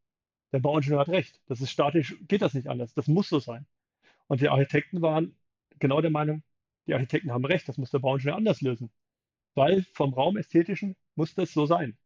[0.53, 1.41] der Bauingenieur hat recht.
[1.47, 2.95] Das ist statisch, geht das nicht anders.
[2.95, 3.67] Das muss so sein.
[4.29, 5.35] Und die Architekten waren
[5.81, 6.45] genau der Meinung,
[6.87, 8.91] die Architekten haben recht, das muss der Bauingenieur anders lösen.
[9.55, 11.97] Weil vom Raumästhetischen muss das so sein.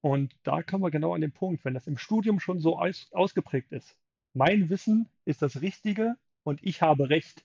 [0.00, 3.08] Und da kommen wir genau an den Punkt, wenn das im Studium schon so aus,
[3.12, 3.96] ausgeprägt ist.
[4.34, 7.44] Mein Wissen ist das Richtige und ich habe recht.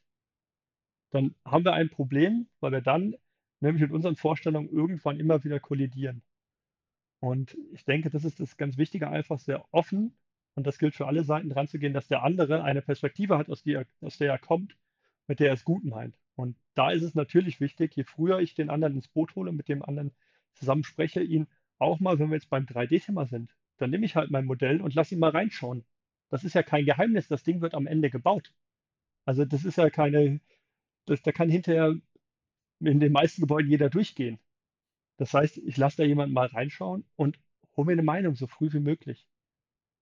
[1.12, 3.16] Dann haben wir ein Problem, weil wir dann
[3.62, 6.22] nämlich mit unseren Vorstellungen irgendwann immer wieder kollidieren.
[7.20, 10.14] Und ich denke, das ist das ganz Wichtige, einfach sehr offen,
[10.60, 13.50] und das gilt für alle Seiten, dran zu gehen, dass der andere eine Perspektive hat,
[13.50, 14.76] aus der, aus der er kommt,
[15.28, 16.18] mit der er es gut meint.
[16.39, 19.67] Und da ist es natürlich wichtig, je früher ich den anderen ins Boot hole, mit
[19.67, 20.13] dem anderen
[20.54, 21.47] zusammen spreche, ihn
[21.80, 24.95] auch mal, wenn wir jetzt beim 3D-Thema sind, dann nehme ich halt mein Modell und
[24.95, 25.84] lasse ihn mal reinschauen.
[26.30, 28.54] Das ist ja kein Geheimnis, das Ding wird am Ende gebaut.
[29.25, 30.39] Also das ist ja keine,
[31.08, 31.95] das, da kann hinterher
[32.80, 34.39] in den meisten Gebäuden jeder durchgehen.
[35.17, 37.38] Das heißt, ich lasse da jemanden mal reinschauen und
[37.75, 39.28] hole mir eine Meinung so früh wie möglich.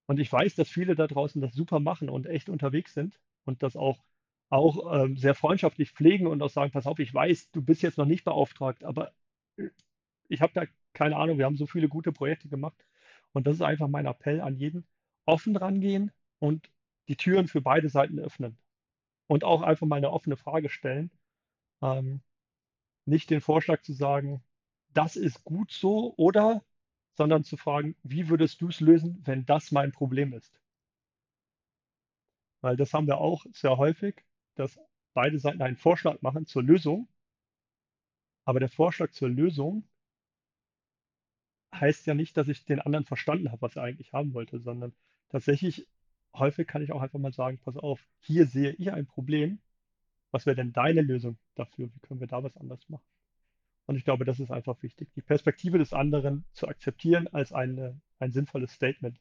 [0.06, 3.64] Und ich weiß, dass viele da draußen das super machen und echt unterwegs sind und
[3.64, 4.04] das auch
[4.50, 7.98] auch ähm, sehr freundschaftlich pflegen und auch sagen, pass auf, ich weiß, du bist jetzt
[7.98, 9.14] noch nicht beauftragt, aber
[9.58, 9.70] äh,
[10.30, 12.86] ich habe da keine Ahnung, wir haben so viele gute Projekte gemacht
[13.34, 14.88] und das ist einfach mein Appell an jeden,
[15.26, 16.70] offen rangehen und
[17.08, 18.58] die Türen für beide Seiten öffnen
[19.28, 21.12] und auch einfach mal eine offene Frage stellen.
[21.82, 22.22] Ähm,
[23.06, 24.44] nicht den Vorschlag zu sagen,
[24.94, 26.64] das ist gut so oder,
[27.16, 30.60] sondern zu fragen, wie würdest du es lösen, wenn das mein Problem ist?
[32.62, 34.24] Weil das haben wir auch sehr häufig,
[34.60, 34.80] dass
[35.14, 37.08] beide Seiten einen Vorschlag machen zur Lösung.
[38.46, 39.84] Aber der Vorschlag zur Lösung
[41.74, 44.94] heißt ja nicht, dass ich den anderen verstanden habe, was er eigentlich haben wollte, sondern
[45.30, 45.88] tatsächlich
[46.34, 49.60] häufig kann ich auch einfach mal sagen, pass auf, hier sehe ich ein Problem.
[50.32, 51.94] Was wäre denn deine Lösung dafür?
[51.94, 53.06] Wie können wir da was anders machen?
[53.86, 58.00] Und ich glaube, das ist einfach wichtig, die Perspektive des anderen zu akzeptieren als eine,
[58.20, 59.18] ein sinnvolles Statement.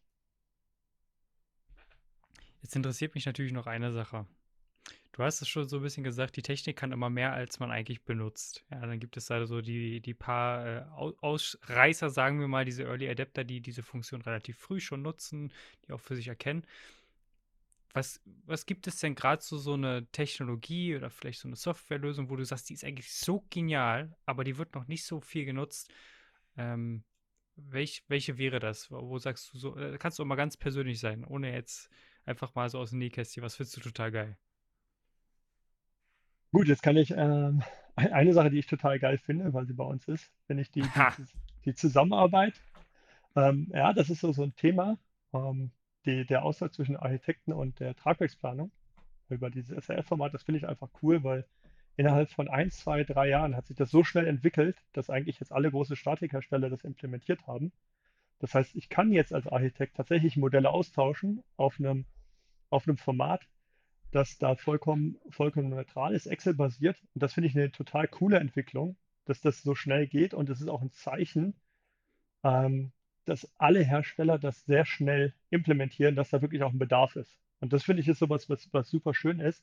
[2.62, 4.26] Jetzt interessiert mich natürlich noch eine Sache.
[5.16, 7.70] Du hast es schon so ein bisschen gesagt, die Technik kann immer mehr, als man
[7.70, 8.66] eigentlich benutzt.
[8.70, 10.84] Ja, dann gibt es da so die, die paar äh,
[11.22, 15.54] Ausreißer, sagen wir mal, diese Early Adapter, die diese Funktion relativ früh schon nutzen,
[15.86, 16.66] die auch für sich erkennen.
[17.94, 22.28] Was, was gibt es denn gerade so, so eine Technologie oder vielleicht so eine Softwarelösung,
[22.28, 25.46] wo du sagst, die ist eigentlich so genial, aber die wird noch nicht so viel
[25.46, 25.90] genutzt?
[26.58, 27.04] Ähm,
[27.54, 28.90] welch, welche wäre das?
[28.90, 31.88] Wo sagst du so, äh, kannst du auch mal ganz persönlich sein, ohne jetzt
[32.26, 34.38] einfach mal so aus dem Nähkästchen, was findest du total geil?
[36.56, 37.62] Gut, jetzt kann ich ähm,
[37.96, 40.80] eine Sache, die ich total geil finde, weil sie bei uns ist, finde ich die,
[40.80, 41.24] die,
[41.66, 42.54] die Zusammenarbeit.
[43.36, 44.96] Ähm, ja, das ist so, so ein Thema,
[45.34, 45.70] ähm,
[46.06, 48.70] die, der Austausch zwischen Architekten und der Tragwerksplanung
[49.28, 51.44] über dieses SRF-Format, das finde ich einfach cool, weil
[51.98, 55.52] innerhalb von ein, zwei, drei Jahren hat sich das so schnell entwickelt, dass eigentlich jetzt
[55.52, 57.70] alle große Statikhersteller das implementiert haben.
[58.38, 62.06] Das heißt, ich kann jetzt als Architekt tatsächlich Modelle austauschen auf einem,
[62.70, 63.46] auf einem Format,
[64.16, 66.96] das da vollkommen, vollkommen neutral ist, Excel-basiert.
[67.14, 70.32] Und das finde ich eine total coole Entwicklung, dass das so schnell geht.
[70.32, 71.54] Und es ist auch ein Zeichen,
[72.42, 72.92] ähm,
[73.26, 77.38] dass alle Hersteller das sehr schnell implementieren, dass da wirklich auch ein Bedarf ist.
[77.60, 79.62] Und das finde ich ist sowas, was, was super schön ist.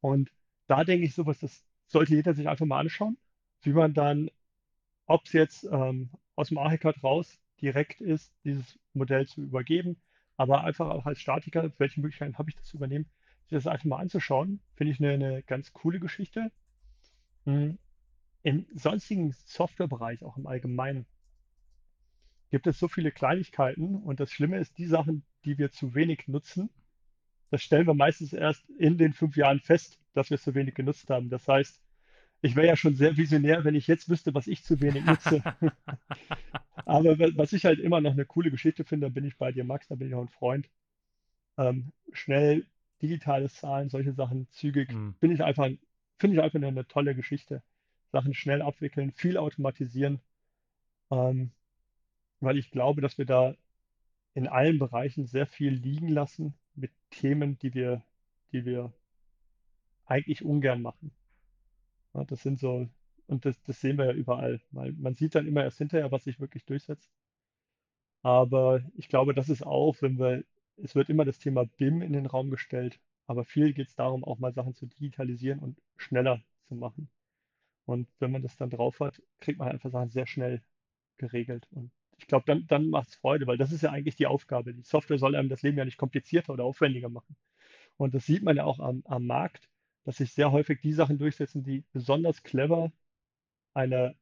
[0.00, 0.30] Und
[0.66, 3.16] da denke ich sowas, das sollte jeder sich einfach mal anschauen,
[3.62, 4.30] wie man dann,
[5.06, 9.96] ob es jetzt ähm, aus dem Archicad raus direkt ist, dieses Modell zu übergeben,
[10.36, 13.08] aber einfach auch als Statiker, welche Möglichkeiten habe ich das zu übernehmen,
[13.52, 16.50] das einfach mal anzuschauen, finde ich eine, eine ganz coole Geschichte.
[17.44, 17.78] Hm.
[18.42, 21.06] Im sonstigen Softwarebereich, auch im Allgemeinen,
[22.50, 26.28] gibt es so viele Kleinigkeiten und das Schlimme ist, die Sachen, die wir zu wenig
[26.28, 26.70] nutzen,
[27.50, 30.74] das stellen wir meistens erst in den fünf Jahren fest, dass wir es zu wenig
[30.74, 31.28] genutzt haben.
[31.28, 31.82] Das heißt,
[32.40, 35.42] ich wäre ja schon sehr visionär, wenn ich jetzt wüsste, was ich zu wenig nutze.
[36.86, 39.64] Aber was ich halt immer noch eine coole Geschichte finde, da bin ich bei dir,
[39.64, 40.68] Max, da bin ich auch ein Freund.
[41.58, 42.66] Ähm, schnell
[43.02, 45.14] digitale Zahlen, solche Sachen zügig, mhm.
[45.20, 45.68] bin ich einfach,
[46.18, 47.62] finde ich einfach eine, eine, tolle Geschichte.
[48.12, 50.20] Sachen schnell abwickeln, viel automatisieren,
[51.10, 51.50] ähm,
[52.40, 53.54] weil ich glaube, dass wir da
[54.34, 58.02] in allen Bereichen sehr viel liegen lassen mit Themen, die wir,
[58.52, 58.92] die wir
[60.06, 61.12] eigentlich ungern machen.
[62.14, 62.88] Ja, das sind so,
[63.26, 64.60] und das, das sehen wir ja überall.
[64.70, 67.10] Weil man sieht dann immer erst hinterher, was sich wirklich durchsetzt.
[68.22, 70.44] Aber ich glaube, das ist auch, wenn wir,
[70.76, 74.24] es wird immer das Thema BIM in den Raum gestellt, aber viel geht es darum,
[74.24, 77.10] auch mal Sachen zu digitalisieren und schneller zu machen.
[77.86, 80.62] Und wenn man das dann drauf hat, kriegt man einfach Sachen sehr schnell
[81.18, 81.68] geregelt.
[81.72, 84.74] Und ich glaube, dann, dann macht es Freude, weil das ist ja eigentlich die Aufgabe.
[84.74, 87.36] Die Software soll einem das Leben ja nicht komplizierter oder aufwendiger machen.
[87.96, 89.68] Und das sieht man ja auch am, am Markt,
[90.04, 92.92] dass sich sehr häufig die Sachen durchsetzen, die besonders clever
[93.74, 94.16] eine,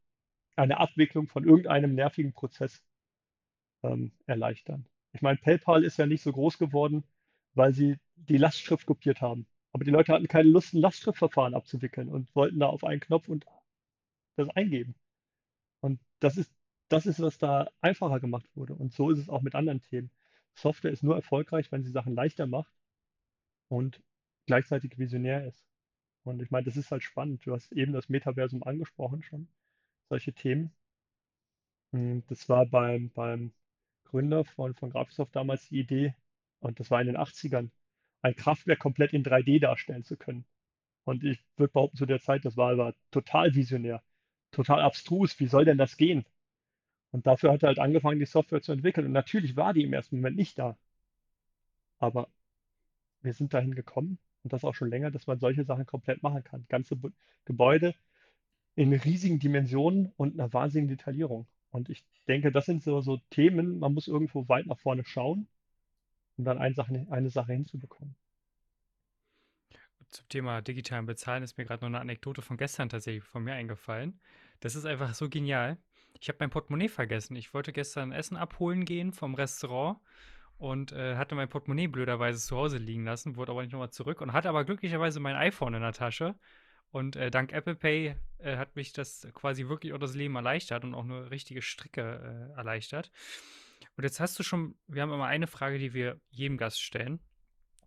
[0.56, 2.82] eine Abwicklung von irgendeinem nervigen Prozess
[3.82, 4.86] ähm, erleichtern.
[5.12, 7.05] Ich meine, PayPal ist ja nicht so groß geworden,
[7.55, 9.46] weil sie die Lastschrift kopiert haben.
[9.73, 13.29] Aber die Leute hatten keine Lust, ein Lastschriftverfahren abzuwickeln und wollten da auf einen Knopf
[13.29, 13.46] und
[14.37, 14.94] das eingeben.
[15.81, 16.53] Und das ist,
[16.88, 18.75] das ist, was da einfacher gemacht wurde.
[18.75, 20.11] Und so ist es auch mit anderen Themen.
[20.55, 22.73] Software ist nur erfolgreich, wenn sie Sachen leichter macht
[23.68, 24.03] und
[24.46, 25.64] gleichzeitig visionär ist.
[26.25, 27.46] Und ich meine, das ist halt spannend.
[27.46, 29.49] Du hast eben das Metaversum angesprochen schon,
[30.09, 30.73] solche Themen.
[31.92, 33.53] Hm, das war beim, beim
[34.11, 36.14] Gründer von, von Graphisoft damals die Idee,
[36.61, 37.70] und das war in den 80ern,
[38.23, 40.44] ein Kraftwerk komplett in 3D darstellen zu können.
[41.05, 44.03] Und ich würde behaupten, zu der Zeit, das war aber total visionär,
[44.51, 45.38] total abstrus.
[45.40, 46.27] Wie soll denn das gehen?
[47.12, 49.07] Und dafür hat er halt angefangen, die Software zu entwickeln.
[49.07, 50.77] Und natürlich war die im ersten Moment nicht da.
[51.99, 52.29] Aber
[53.23, 56.44] wir sind dahin gekommen und das auch schon länger, dass man solche Sachen komplett machen
[56.44, 56.66] kann.
[56.68, 56.99] Ganze
[57.44, 57.94] Gebäude
[58.75, 61.46] in riesigen Dimensionen und einer wahnsinnigen Detaillierung.
[61.70, 65.46] Und ich denke, das sind so, so Themen, man muss irgendwo weit nach vorne schauen,
[66.37, 68.14] um dann eine Sache, eine Sache hinzubekommen.
[70.09, 73.52] Zum Thema digitalen Bezahlen ist mir gerade noch eine Anekdote von gestern tatsächlich von mir
[73.52, 74.18] eingefallen.
[74.59, 75.78] Das ist einfach so genial.
[76.20, 77.37] Ich habe mein Portemonnaie vergessen.
[77.37, 80.00] Ich wollte gestern Essen abholen gehen vom Restaurant
[80.59, 84.20] und äh, hatte mein Portemonnaie blöderweise zu Hause liegen lassen, wurde aber nicht nochmal zurück
[84.20, 86.35] und hatte aber glücklicherweise mein iPhone in der Tasche.
[86.90, 90.85] Und äh, dank Apple Pay äh, hat mich das quasi wirklich auch das Leben erleichtert
[90.85, 93.11] und auch eine richtige Stricke äh, erleichtert.
[93.96, 97.20] Und jetzt hast du schon, wir haben immer eine Frage, die wir jedem Gast stellen.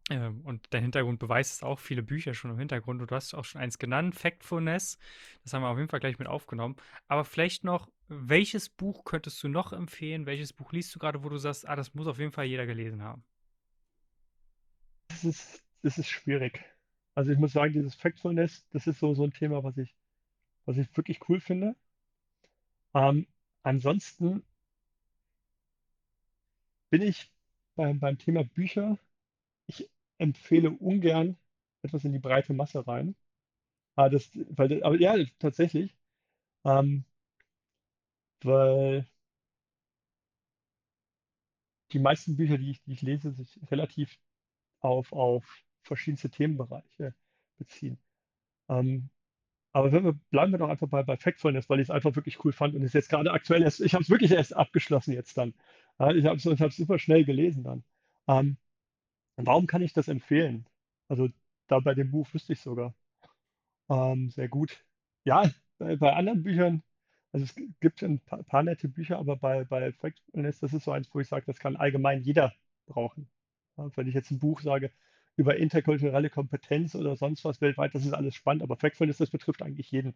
[0.10, 3.02] Ähm, und dein Hintergrund beweist es auch, viele Bücher schon im Hintergrund.
[3.02, 4.98] Und du hast auch schon eins genannt, Factfulness.
[5.44, 6.76] Das haben wir auf jeden Fall gleich mit aufgenommen.
[7.08, 10.26] Aber vielleicht noch, welches Buch könntest du noch empfehlen?
[10.26, 12.66] Welches Buch liest du gerade, wo du sagst, ah, das muss auf jeden Fall jeder
[12.66, 13.24] gelesen haben?
[15.08, 16.64] Das ist, das ist schwierig.
[17.16, 19.96] Also ich muss sagen, dieses Factfulness, das ist so, so ein Thema, was ich,
[20.66, 21.76] was ich wirklich cool finde.
[22.96, 23.28] Ähm,
[23.62, 24.44] ansonsten
[26.90, 27.32] bin ich
[27.76, 28.98] beim, beim Thema Bücher
[29.68, 31.38] ich empfehle ungern
[31.84, 33.16] etwas in die breite Masse rein.
[33.96, 35.96] Aber, das, weil, aber ja, tatsächlich.
[36.66, 37.06] Ähm,
[38.44, 39.06] weil
[41.94, 44.18] die meisten Bücher, die ich, die ich lese, sich relativ
[44.82, 45.46] auf, auf
[45.84, 47.14] verschiedenste Themenbereiche
[47.58, 47.98] beziehen.
[48.70, 49.10] Ähm,
[49.74, 52.54] aber wir, bleiben wir doch einfach bei, bei Factfulness, weil ich es einfach wirklich cool
[52.54, 55.54] fand und es jetzt gerade aktuell erst, ich habe es wirklich erst abgeschlossen jetzt dann.
[56.00, 57.84] Ja, ich habe es super schnell gelesen dann.
[58.28, 58.58] Ähm,
[59.38, 60.68] Warum kann ich das empfehlen?
[61.08, 61.30] Also
[61.68, 62.94] da bei dem Buch wüsste ich sogar.
[63.90, 64.86] Ähm, sehr gut.
[65.26, 66.84] Ja, bei, bei anderen Büchern,
[67.32, 70.92] also es gibt ein paar, paar nette Bücher, aber bei, bei Factfulness, das ist so
[70.92, 72.54] eins, wo ich sage, das kann allgemein jeder
[72.88, 73.30] brauchen.
[73.78, 74.92] Ja, wenn ich jetzt ein Buch sage
[75.36, 79.62] über interkulturelle Kompetenz oder sonst was weltweit, das ist alles spannend, aber Factfulness, das betrifft
[79.64, 80.16] eigentlich jeden.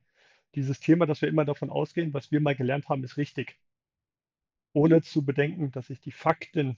[0.55, 3.57] Dieses Thema, dass wir immer davon ausgehen, was wir mal gelernt haben, ist richtig.
[4.73, 6.77] Ohne zu bedenken, dass sich die Fakten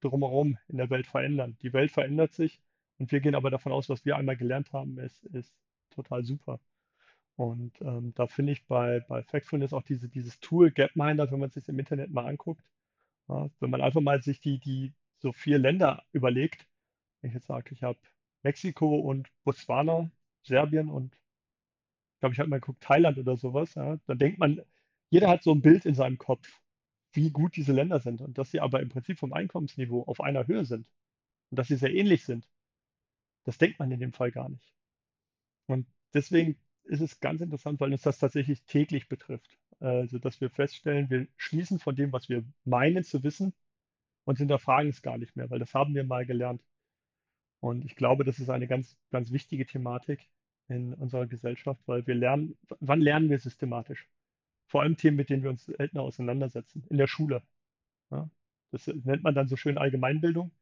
[0.00, 1.56] drumherum in der Welt verändern.
[1.62, 2.60] Die Welt verändert sich
[2.98, 5.52] Und wir gehen aber davon aus, was wir einmal gelernt haben, ist, ist
[5.90, 6.60] total super.
[7.36, 11.48] Und ähm, da finde ich bei, bei Factfulness auch diese, dieses Tool Gapminder, wenn man
[11.48, 12.64] es sich im Internet mal anguckt,
[13.28, 16.66] ja, wenn man einfach mal sich die, die so vier Länder überlegt,
[17.20, 17.98] wenn ich jetzt sage, ich habe
[18.42, 20.10] Mexiko und Botswana,
[20.42, 21.14] Serbien und
[22.14, 24.60] ich glaube, ich habe mal geguckt, Thailand oder sowas, ja, dann denkt man,
[25.10, 26.48] jeder hat so ein Bild in seinem Kopf,
[27.12, 30.46] wie gut diese Länder sind und dass sie aber im Prinzip vom Einkommensniveau auf einer
[30.46, 30.86] Höhe sind
[31.50, 32.48] und dass sie sehr ähnlich sind.
[33.44, 34.72] Das denkt man in dem Fall gar nicht.
[35.66, 39.58] Und deswegen ist es ganz interessant, weil uns das tatsächlich täglich betrifft.
[39.80, 43.54] Also, dass wir feststellen, wir schließen von dem, was wir meinen zu wissen
[44.24, 46.62] und hinterfragen es gar nicht mehr, weil das haben wir mal gelernt.
[47.60, 50.28] Und ich glaube, das ist eine ganz, ganz wichtige Thematik
[50.68, 54.08] in unserer Gesellschaft, weil wir lernen, wann lernen wir systematisch?
[54.66, 57.42] Vor allem Themen, mit denen wir uns seltener auseinandersetzen, in der Schule.
[58.10, 58.30] Ja,
[58.70, 60.52] das nennt man dann so schön Allgemeinbildung.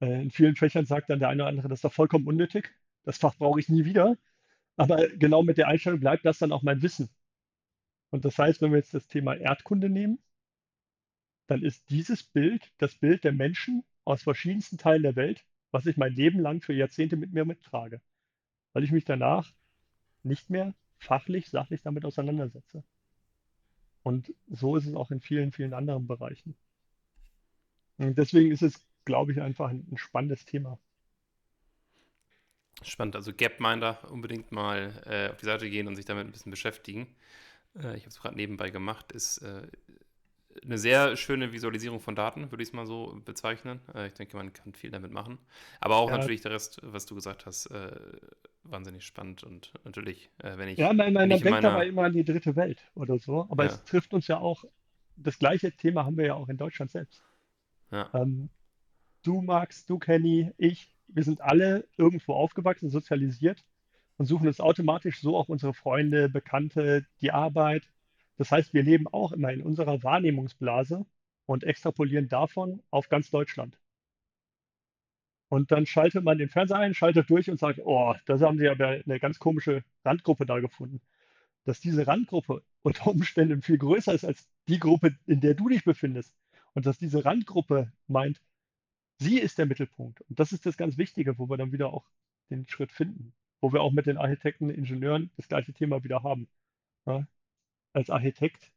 [0.00, 2.70] Äh, in vielen Fächern sagt dann der eine oder andere, das ist doch vollkommen unnötig.
[3.02, 4.16] Das Fach brauche ich nie wieder.
[4.76, 7.10] Aber genau mit der Einstellung bleibt das dann auch mein Wissen.
[8.10, 10.18] Und das heißt, wenn wir jetzt das Thema Erdkunde nehmen,
[11.46, 15.96] dann ist dieses Bild das Bild der Menschen aus verschiedensten Teilen der Welt, was ich
[15.96, 18.00] mein Leben lang für Jahrzehnte mit mir mittrage,
[18.72, 19.52] weil ich mich danach
[20.22, 22.84] nicht mehr fachlich, sachlich damit auseinandersetze.
[24.04, 26.54] Und so ist es auch in vielen, vielen anderen Bereichen.
[27.96, 30.78] Und deswegen ist es, glaube ich, einfach ein, spannendes Thema.
[32.82, 36.50] Spannend, also Gapminder unbedingt mal äh, auf die Seite gehen und sich damit ein bisschen
[36.50, 37.08] beschäftigen.
[37.74, 39.10] Äh, ich habe es gerade nebenbei gemacht.
[39.10, 39.66] Ist äh,
[40.62, 43.80] eine sehr schöne Visualisierung von Daten, würde ich es mal so bezeichnen.
[43.94, 45.38] Äh, ich denke, man kann viel damit machen.
[45.80, 46.18] Aber auch ja.
[46.18, 47.92] natürlich der Rest, was du gesagt hast, äh,
[48.64, 50.78] wahnsinnig spannend und natürlich, äh, wenn ich.
[50.78, 51.70] Ja, man, man, man denkt meiner...
[51.70, 53.70] dabei immer an die dritte Welt oder so, aber ja.
[53.70, 54.64] es trifft uns ja auch.
[55.16, 57.22] Das gleiche Thema haben wir ja auch in Deutschland selbst.
[57.92, 58.10] Ja.
[58.14, 58.48] Ähm,
[59.22, 63.64] du, Max, du, Kenny, ich, wir sind alle irgendwo aufgewachsen, sozialisiert
[64.16, 67.88] und suchen uns automatisch so auch unsere Freunde, Bekannte, die Arbeit.
[68.36, 71.06] Das heißt, wir leben auch immer in unserer Wahrnehmungsblase
[71.46, 73.78] und extrapolieren davon auf ganz Deutschland.
[75.48, 78.68] Und dann schaltet man den Fernseher ein, schaltet durch und sagt, oh, da haben sie
[78.68, 81.00] aber eine ganz komische Randgruppe da gefunden.
[81.64, 85.84] Dass diese Randgruppe unter Umständen viel größer ist als die Gruppe, in der du dich
[85.84, 86.34] befindest.
[86.74, 88.40] Und dass diese Randgruppe meint,
[89.18, 90.20] Sie ist der Mittelpunkt.
[90.22, 92.04] Und das ist das ganz Wichtige, wo wir dann wieder auch
[92.50, 96.48] den Schritt finden, wo wir auch mit den Architekten, Ingenieuren das gleiche Thema wieder haben.
[97.06, 97.26] Ja,
[97.94, 98.72] als Architekt,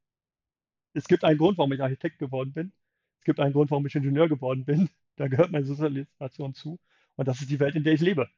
[0.93, 2.73] es gibt einen Grund, warum ich Architekt geworden bin.
[3.19, 4.89] Es gibt einen Grund, warum ich Ingenieur geworden bin.
[5.15, 6.79] Da gehört meine Sozialisation zu.
[7.15, 8.29] Und das ist die Welt, in der ich lebe.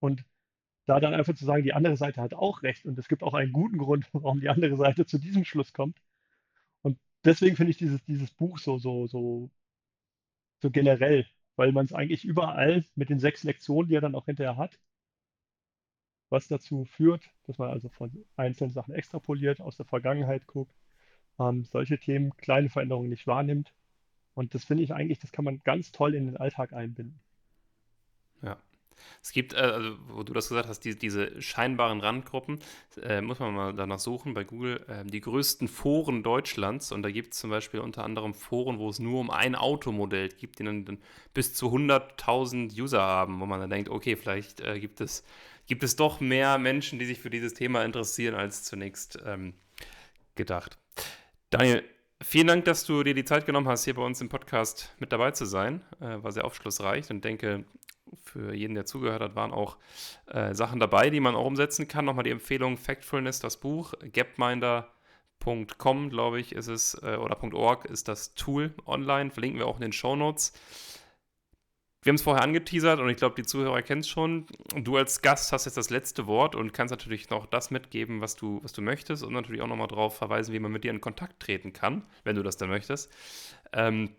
[0.00, 0.24] Und
[0.86, 3.34] da dann einfach zu sagen, die andere Seite hat auch recht und es gibt auch
[3.34, 5.98] einen guten Grund, warum die andere Seite zu diesem Schluss kommt.
[6.82, 9.50] Und deswegen finde ich dieses, dieses Buch so, so, so
[10.62, 14.26] so generell, weil man es eigentlich überall mit den sechs Lektionen, die er dann auch
[14.26, 14.78] hinterher hat,
[16.30, 20.74] was dazu führt, dass man also von einzelnen Sachen extrapoliert, aus der Vergangenheit guckt,
[21.38, 23.72] ähm, solche Themen, kleine Veränderungen nicht wahrnimmt.
[24.34, 27.18] Und das finde ich eigentlich, das kann man ganz toll in den Alltag einbinden.
[28.42, 28.56] Ja.
[29.22, 32.60] Es gibt, äh, also, wo du das gesagt hast, die, diese scheinbaren Randgruppen,
[33.02, 36.92] äh, muss man mal danach suchen bei Google, äh, die größten Foren Deutschlands.
[36.92, 40.28] Und da gibt es zum Beispiel unter anderem Foren, wo es nur um ein Automodell
[40.28, 40.98] gibt, die dann, dann
[41.34, 45.24] bis zu 100.000 User haben, wo man dann denkt, okay, vielleicht äh, gibt, es,
[45.70, 49.54] gibt es doch mehr Menschen, die sich für dieses Thema interessieren, als zunächst ähm,
[50.34, 50.78] gedacht.
[51.50, 51.84] Daniel,
[52.22, 55.10] Vielen Dank, dass du dir die Zeit genommen hast, hier bei uns im Podcast mit
[55.10, 55.80] dabei zu sein.
[56.00, 57.64] Äh, war sehr aufschlussreich und denke,
[58.24, 59.78] für jeden, der zugehört hat, waren auch
[60.26, 62.04] äh, Sachen dabei, die man auch umsetzen kann.
[62.04, 68.08] Nochmal die Empfehlung: Factfulness, das Buch, gapminder.com, glaube ich, ist es, äh, oder .org ist
[68.08, 70.52] das Tool online, verlinken wir auch in den Show Notes.
[72.02, 74.46] Wir haben es vorher angeteasert und ich glaube, die Zuhörer kennen es schon.
[74.74, 78.36] Du als Gast hast jetzt das letzte Wort und kannst natürlich noch das mitgeben, was
[78.36, 81.02] du, was du möchtest und natürlich auch nochmal darauf verweisen, wie man mit dir in
[81.02, 83.12] Kontakt treten kann, wenn du das dann möchtest.
[83.74, 84.10] Ähm,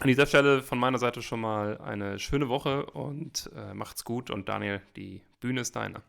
[0.00, 4.30] an dieser Stelle von meiner Seite schon mal eine schöne Woche und äh, macht's gut.
[4.30, 6.02] Und Daniel, die Bühne ist deine.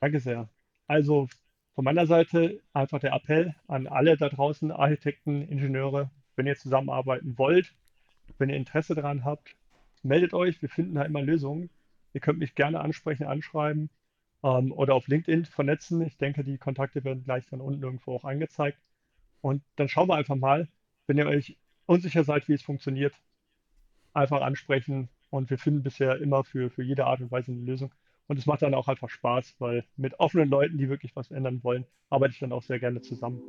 [0.00, 0.48] Danke sehr.
[0.88, 1.28] Also
[1.74, 7.38] von meiner Seite einfach der Appell an alle da draußen, Architekten, Ingenieure, wenn ihr zusammenarbeiten
[7.38, 7.72] wollt,
[8.38, 9.54] wenn ihr Interesse daran habt,
[10.04, 10.60] meldet euch.
[10.62, 11.70] Wir finden da immer Lösungen.
[12.12, 13.90] Ihr könnt mich gerne ansprechen, anschreiben
[14.42, 16.00] ähm, oder auf LinkedIn vernetzen.
[16.02, 18.78] Ich denke, die Kontakte werden gleich dann unten irgendwo auch angezeigt.
[19.40, 20.68] Und dann schauen wir einfach mal,
[21.06, 23.14] wenn ihr euch unsicher seid, wie es funktioniert,
[24.12, 25.08] einfach ansprechen.
[25.30, 27.92] Und wir finden bisher immer für, für jede Art und Weise eine Lösung.
[28.26, 31.62] Und es macht dann auch einfach Spaß, weil mit offenen Leuten, die wirklich was ändern
[31.62, 33.42] wollen, arbeite ich dann auch sehr gerne zusammen.